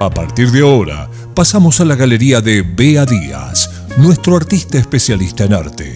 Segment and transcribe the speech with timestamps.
[0.00, 5.52] A partir de ahora, pasamos a la galería de Bea Díaz, nuestro artista especialista en
[5.52, 5.94] arte.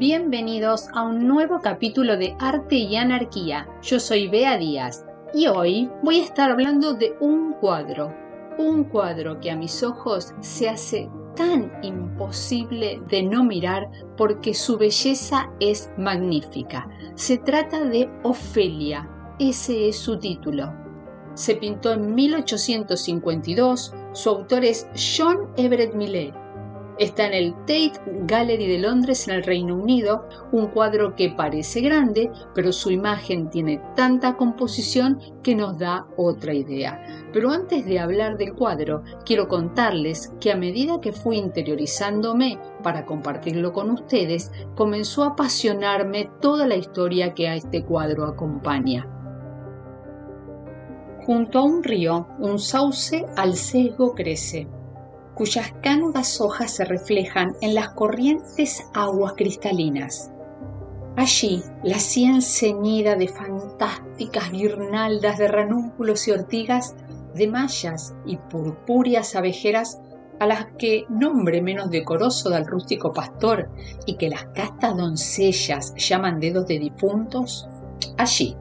[0.00, 3.68] Bienvenidos a un nuevo capítulo de Arte y Anarquía.
[3.82, 8.12] Yo soy Bea Díaz y hoy voy a estar hablando de un cuadro.
[8.58, 14.76] Un cuadro que a mis ojos se hace tan imposible de no mirar porque su
[14.76, 16.88] belleza es magnífica.
[17.14, 19.08] Se trata de Ofelia,
[19.38, 20.72] ese es su título.
[21.34, 26.34] Se pintó en 1852, su autor es John Everett Millet
[26.98, 31.82] Está en el Tate Gallery de Londres, en el Reino Unido, un cuadro que parece
[31.82, 37.15] grande, pero su imagen tiene tanta composición que nos da otra idea.
[37.32, 43.04] Pero antes de hablar del cuadro, quiero contarles que a medida que fui interiorizándome para
[43.04, 49.06] compartirlo con ustedes, comenzó a apasionarme toda la historia que a este cuadro acompaña.
[51.24, 54.68] Junto a un río, un sauce al sesgo crece
[55.36, 60.32] cuyas cánudas hojas se reflejan en las corrientes aguas cristalinas.
[61.14, 66.96] Allí, la sien ceñida de fantásticas guirnaldas de ranúnculos y ortigas,
[67.36, 70.00] de mallas y purpúreas abejeras,
[70.38, 73.70] a las que nombre menos decoroso del rústico pastor
[74.04, 77.68] y que las castas doncellas llaman dedos de difuntos,
[78.18, 78.56] allí,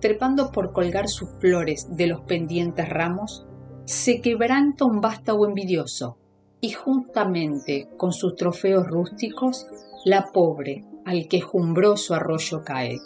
[0.00, 3.46] trepando por colgar sus flores de los pendientes ramos,
[3.84, 6.18] se quebranta un vástago envidioso,
[6.60, 9.66] y juntamente con sus trofeos rústicos,
[10.04, 12.98] la pobre al quejumbroso arroyo cae.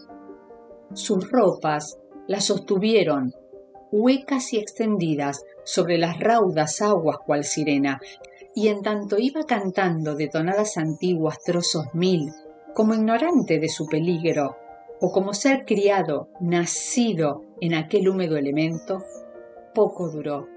[0.94, 3.32] Sus ropas la sostuvieron,
[3.92, 8.00] huecas y extendidas, sobre las raudas aguas cual sirena,
[8.54, 12.32] y en tanto iba cantando de tonadas antiguas trozos mil,
[12.74, 14.56] como ignorante de su peligro,
[15.00, 19.04] o como ser criado, nacido en aquel húmedo elemento,
[19.74, 20.48] poco duró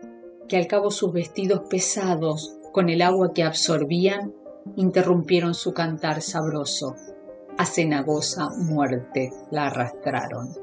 [0.48, 4.34] que al cabo sus vestidos pesados, con el agua que absorbían,
[4.76, 6.96] interrumpieron su cantar sabroso.
[7.58, 10.63] A cenagosa muerte la arrastraron.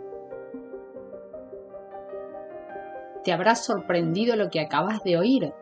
[3.24, 5.52] Te habrá sorprendido lo que acabas de oír.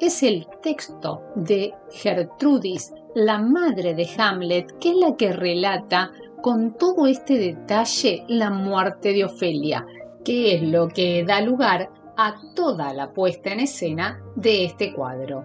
[0.00, 6.10] Es el texto de Gertrudis, la madre de Hamlet, que es la que relata
[6.42, 9.86] con todo este detalle la muerte de Ofelia,
[10.24, 15.44] que es lo que da lugar a toda la puesta en escena de este cuadro.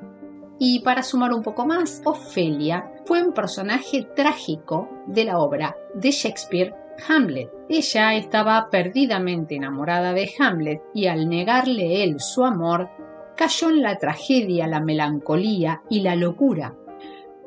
[0.60, 6.12] Y para sumar un poco más, Ofelia fue un personaje trágico de la obra de
[6.12, 7.50] Shakespeare Hamlet.
[7.70, 12.90] Ella estaba perdidamente enamorada de Hamlet y al negarle él su amor,
[13.36, 16.76] cayó en la tragedia, la melancolía y la locura.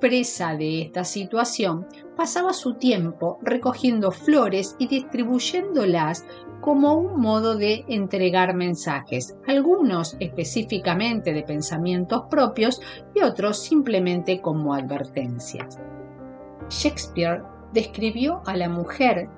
[0.01, 1.87] Presa de esta situación,
[2.17, 6.27] pasaba su tiempo recogiendo flores y distribuyéndolas
[6.61, 12.81] como un modo de entregar mensajes, algunos específicamente de pensamientos propios
[13.15, 15.79] y otros simplemente como advertencias.
[16.69, 17.43] Shakespeare
[17.73, 19.29] describió a la mujer,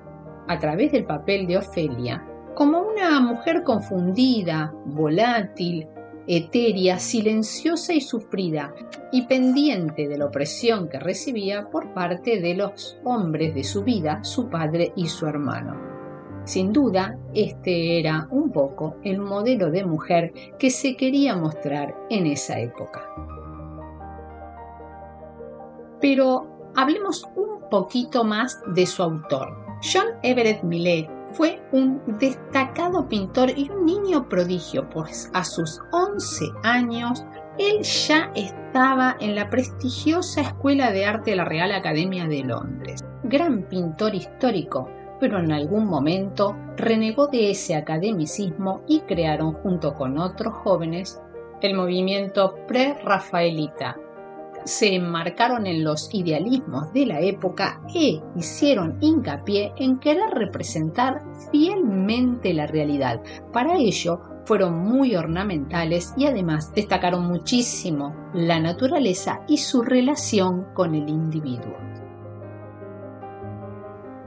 [0.48, 5.86] a través del papel de Ofelia, como una mujer confundida, volátil,
[6.26, 8.74] etérea, silenciosa y sufrida,
[9.12, 14.22] y pendiente de la opresión que recibía por parte de los hombres de su vida,
[14.24, 15.88] su padre y su hermano.
[16.44, 22.26] Sin duda, este era un poco el modelo de mujer que se quería mostrar en
[22.26, 23.02] esa época.
[26.00, 29.67] Pero hablemos un poquito más de su autor.
[29.82, 36.46] John Everett Millet fue un destacado pintor y un niño prodigio, pues a sus 11
[36.64, 37.24] años
[37.58, 43.04] él ya estaba en la prestigiosa Escuela de Arte de la Real Academia de Londres.
[43.24, 44.88] Gran pintor histórico,
[45.20, 51.20] pero en algún momento renegó de ese academicismo y crearon junto con otros jóvenes
[51.60, 53.96] el movimiento pre-rafaelita.
[54.64, 62.52] Se enmarcaron en los idealismos de la época e hicieron hincapié en querer representar fielmente
[62.52, 63.20] la realidad.
[63.52, 70.94] Para ello fueron muy ornamentales y además destacaron muchísimo la naturaleza y su relación con
[70.94, 71.76] el individuo.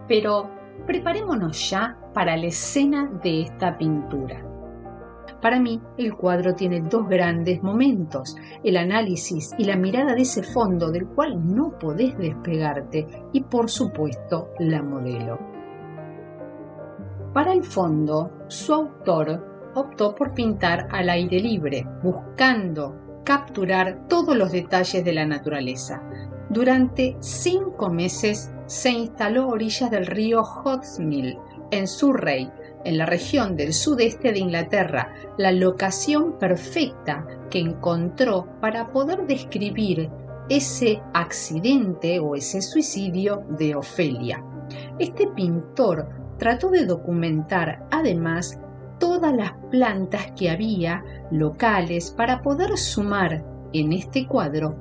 [0.07, 4.50] Pero Preparémonos ya para la escena de esta pintura.
[5.41, 10.43] Para mí, el cuadro tiene dos grandes momentos, el análisis y la mirada de ese
[10.43, 15.39] fondo del cual no podés despegarte y por supuesto la modelo.
[17.33, 24.51] Para el fondo, su autor optó por pintar al aire libre, buscando capturar todos los
[24.51, 26.03] detalles de la naturaleza.
[26.49, 31.37] Durante cinco meses se instaló a orillas del río Hotsmill,
[31.71, 32.51] en Surrey,
[32.85, 40.09] en la región del sudeste de Inglaterra, la locación perfecta que encontró para poder describir
[40.49, 44.43] ese accidente o ese suicidio de Ofelia.
[44.99, 48.59] Este pintor trató de documentar además
[48.99, 53.43] todas las plantas que había locales para poder sumar
[53.73, 54.77] en este cuadro,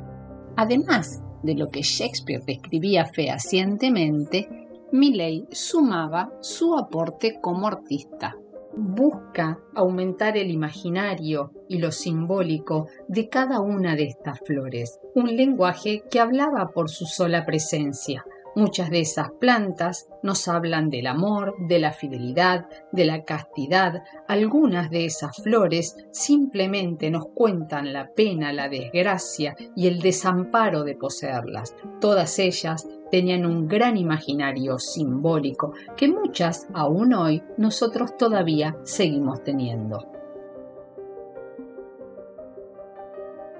[0.56, 4.59] además de lo que Shakespeare describía fehacientemente,
[4.92, 8.36] Milley sumaba su aporte como artista.
[8.76, 16.02] Busca aumentar el imaginario y lo simbólico de cada una de estas flores, un lenguaje
[16.10, 18.24] que hablaba por su sola presencia,
[18.56, 24.02] Muchas de esas plantas nos hablan del amor, de la fidelidad, de la castidad.
[24.26, 30.96] Algunas de esas flores simplemente nos cuentan la pena, la desgracia y el desamparo de
[30.96, 31.76] poseerlas.
[32.00, 40.06] Todas ellas tenían un gran imaginario simbólico que muchas, aún hoy, nosotros todavía seguimos teniendo.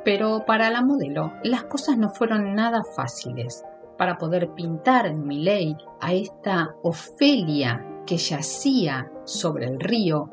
[0.05, 3.65] Pero para la modelo las cosas no fueron nada fáciles
[3.99, 10.31] para poder pintar en ley a esta Ofelia que yacía sobre el río,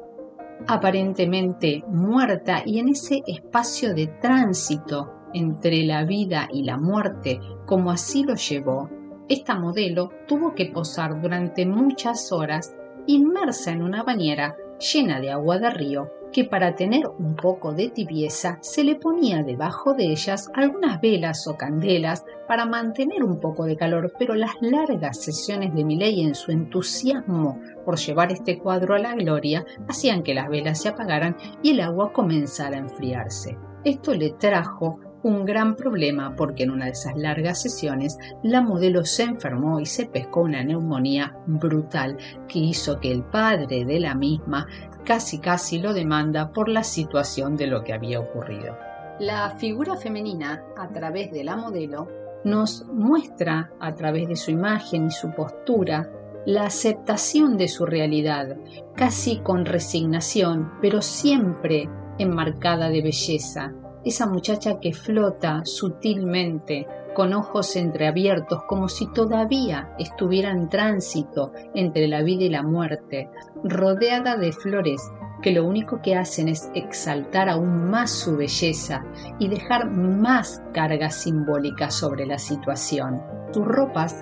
[0.67, 7.91] aparentemente muerta y en ese espacio de tránsito entre la vida y la muerte, como
[7.91, 8.89] así lo llevó,
[9.29, 12.75] esta modelo tuvo que posar durante muchas horas
[13.07, 17.89] inmersa en una bañera llena de agua de río que para tener un poco de
[17.89, 23.65] tibieza se le ponía debajo de ellas algunas velas o candelas para mantener un poco
[23.65, 28.95] de calor, pero las largas sesiones de Miley en su entusiasmo por llevar este cuadro
[28.95, 33.57] a la gloria hacían que las velas se apagaran y el agua comenzara a enfriarse.
[33.83, 39.03] Esto le trajo un gran problema porque en una de esas largas sesiones la modelo
[39.05, 44.15] se enfermó y se pescó una neumonía brutal que hizo que el padre de la
[44.15, 44.67] misma
[45.03, 48.77] casi casi lo demanda por la situación de lo que había ocurrido.
[49.19, 52.07] La figura femenina, a través de la modelo,
[52.43, 56.09] nos muestra, a través de su imagen y su postura,
[56.45, 58.57] la aceptación de su realidad,
[58.95, 61.89] casi con resignación, pero siempre
[62.19, 63.73] enmarcada de belleza.
[64.07, 72.07] Esa muchacha que flota sutilmente con ojos entreabiertos, como si todavía estuviera en tránsito entre
[72.07, 73.29] la vida y la muerte,
[73.65, 75.01] rodeada de flores
[75.41, 79.03] que lo único que hacen es exaltar aún más su belleza
[79.39, 83.21] y dejar más carga simbólica sobre la situación.
[83.51, 84.21] Sus ropas,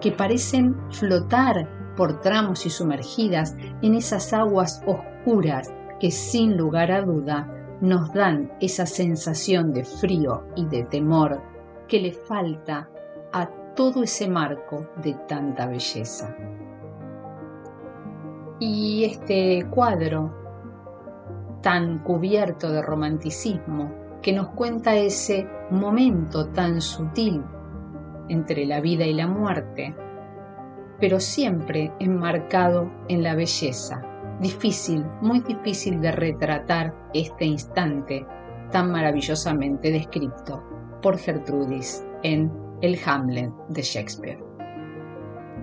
[0.00, 7.02] que parecen flotar por tramos y sumergidas en esas aguas oscuras que sin lugar a
[7.02, 11.42] duda nos dan esa sensación de frío y de temor
[11.88, 12.88] que le falta
[13.32, 16.34] a todo ese marco de tanta belleza.
[18.60, 20.32] Y este cuadro
[21.60, 23.92] tan cubierto de romanticismo
[24.22, 27.42] que nos cuenta ese momento tan sutil
[28.28, 29.94] entre la vida y la muerte,
[31.00, 34.13] pero siempre enmarcado en la belleza.
[34.44, 38.26] Difícil, muy difícil de retratar este instante
[38.70, 40.62] tan maravillosamente descrito
[41.00, 42.52] por Gertrudis en
[42.82, 44.44] El Hamlet de Shakespeare.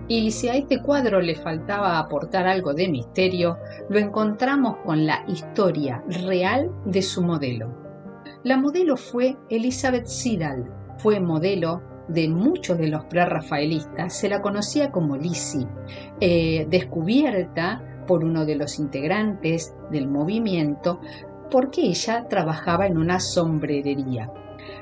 [0.08, 5.26] Y si a este cuadro le faltaba aportar algo de misterio, lo encontramos con la
[5.28, 7.72] historia real de su modelo.
[8.44, 10.68] La modelo fue Elizabeth Siddal,
[10.98, 15.68] fue modelo de muchos de los prerrafaelistas, se la conocía como Lizzie,
[16.20, 21.00] eh, descubierta por uno de los integrantes del movimiento
[21.50, 24.32] porque ella trabajaba en una sombrerería.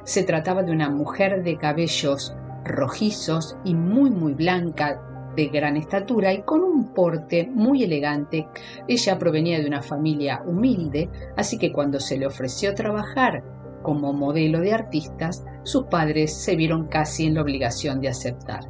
[0.03, 5.01] Se trataba de una mujer de cabellos rojizos y muy muy blanca,
[5.35, 8.47] de gran estatura y con un porte muy elegante.
[8.87, 13.43] Ella provenía de una familia humilde, así que cuando se le ofreció trabajar
[13.81, 18.61] como modelo de artistas, sus padres se vieron casi en la obligación de aceptar.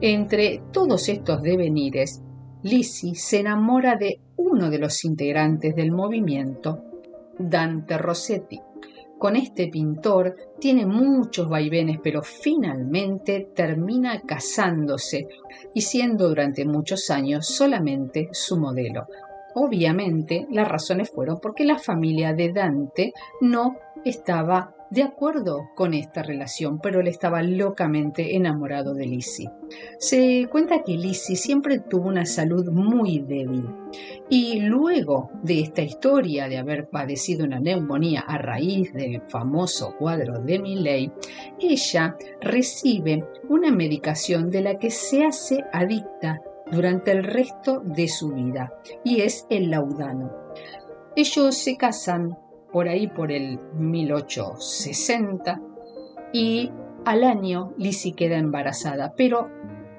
[0.00, 2.22] Entre todos estos devenires,
[2.64, 6.82] Lizzie se enamora de uno de los integrantes del movimiento,
[7.38, 8.58] Dante Rossetti,
[9.18, 15.28] con este pintor tiene muchos vaivenes, pero finalmente termina casándose
[15.72, 19.06] y siendo durante muchos años solamente su modelo.
[19.54, 26.22] Obviamente las razones fueron porque la familia de Dante no estaba de acuerdo con esta
[26.22, 29.50] relación, pero él estaba locamente enamorado de Lizzie.
[29.98, 33.68] Se cuenta que Lizzie siempre tuvo una salud muy débil
[34.28, 40.40] y luego de esta historia de haber padecido una neumonía a raíz del famoso cuadro
[40.40, 41.12] de Milley,
[41.60, 48.30] ella recibe una medicación de la que se hace adicta durante el resto de su
[48.30, 48.72] vida,
[49.04, 50.32] y es el laudano.
[51.16, 52.36] Ellos se casan
[52.74, 55.62] por ahí por el 1860
[56.32, 56.72] y
[57.04, 59.48] al año Lizzie queda embarazada, pero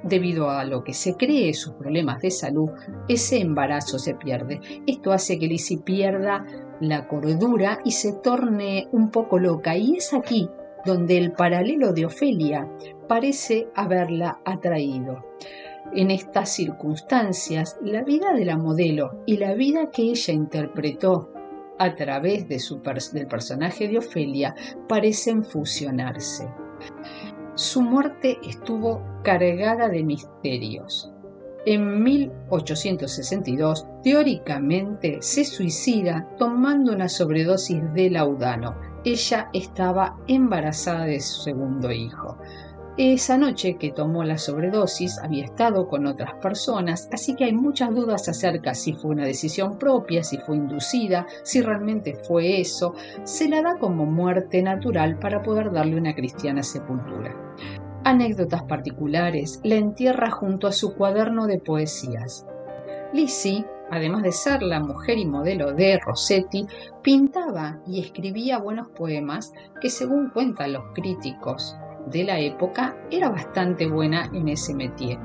[0.04, 2.72] debido a lo que se cree sus problemas de salud,
[3.08, 4.60] ese embarazo se pierde.
[4.88, 6.46] Esto hace que Lizzie pierda
[6.82, 10.50] la cordura y se torne un poco loca y es aquí
[10.84, 12.70] donde el paralelo de Ofelia
[13.08, 15.24] parece haberla atraído.
[15.94, 21.32] En estas circunstancias, la vida de la modelo y la vida que ella interpretó
[21.80, 24.56] a través del personaje de Ofelia
[24.88, 26.48] parecen fusionarse.
[27.56, 31.12] Su muerte estuvo cargada de misterios.
[31.66, 38.76] En 1862, teóricamente, se suicida tomando una sobredosis de laudano.
[39.04, 42.38] Ella estaba embarazada de su segundo hijo.
[42.98, 47.94] Esa noche que tomó la sobredosis había estado con otras personas, así que hay muchas
[47.94, 52.94] dudas acerca si fue una decisión propia, si fue inducida, si realmente fue eso.
[53.26, 57.36] Se la da como muerte natural para poder darle una cristiana sepultura.
[58.06, 62.46] Anécdotas particulares la entierra junto a su cuaderno de poesías.
[63.12, 66.66] Lizzie, además de ser la mujer y modelo de Rossetti,
[67.02, 71.76] pintaba y escribía buenos poemas que, según cuentan los críticos,
[72.08, 75.20] de la época era bastante buena en ese métier.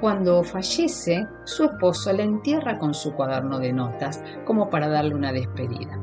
[0.00, 5.32] Cuando fallece, su esposo la entierra con su cuaderno de notas, como para darle una
[5.32, 6.00] despedida.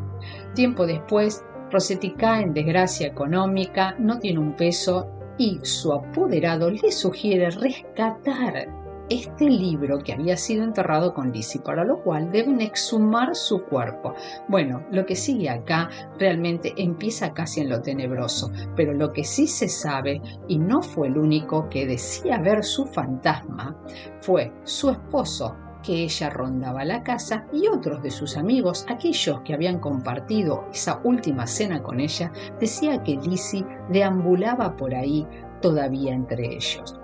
[0.53, 5.07] Tiempo después, Rossetti cae en desgracia económica, no tiene un peso
[5.37, 8.67] y su apoderado le sugiere rescatar
[9.09, 14.13] este libro que había sido enterrado con Lizzie, para lo cual deben exhumar su cuerpo.
[14.47, 19.47] Bueno, lo que sigue acá realmente empieza casi en lo tenebroso, pero lo que sí
[19.47, 23.75] se sabe, y no fue el único que decía ver su fantasma,
[24.21, 29.53] fue su esposo, que ella rondaba la casa y otros de sus amigos, aquellos que
[29.53, 35.25] habían compartido esa última cena con ella, decía que Lizzie deambulaba por ahí
[35.61, 36.99] todavía entre ellos.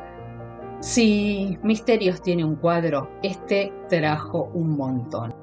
[0.83, 5.33] Si Misterios tiene un cuadro, este trajo un montón.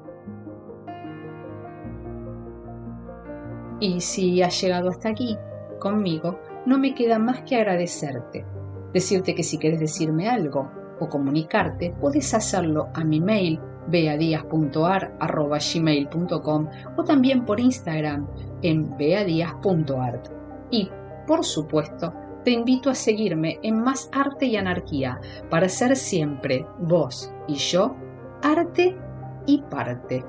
[3.79, 5.35] Y si has llegado hasta aquí
[5.79, 8.45] conmigo, no me queda más que agradecerte.
[8.93, 10.69] Decirte que si quieres decirme algo
[10.99, 16.67] o comunicarte, puedes hacerlo a mi mail beadias.ar.gmail.com
[16.97, 18.27] o también por Instagram
[18.61, 20.27] en beadias.art.
[20.69, 20.87] Y,
[21.25, 25.19] por supuesto, te invito a seguirme en Más Arte y Anarquía
[25.49, 27.95] para ser siempre vos y yo,
[28.41, 28.95] arte
[29.45, 30.23] y parte.